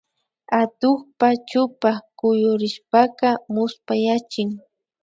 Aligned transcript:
Atukpa 0.59 1.27
chupa 1.49 1.91
kuyurishpaka 2.17 3.29
muspayachin 3.53 4.49